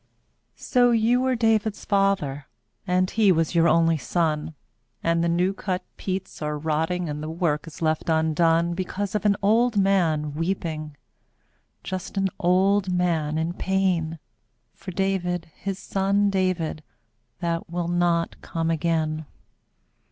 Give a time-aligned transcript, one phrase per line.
[0.73, 2.47] lO you were David's father,
[2.87, 4.55] And he was your only son,
[5.03, 8.73] And the new cut peats are rotting And the work is left undone.
[8.73, 10.97] Because of an old man weeping,
[11.83, 14.17] Just an old man in pain.
[14.73, 16.81] For David, his son David,
[17.39, 19.27] That will not come again.